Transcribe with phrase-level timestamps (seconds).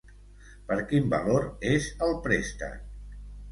[0.71, 3.23] Per quin valor és el préstec?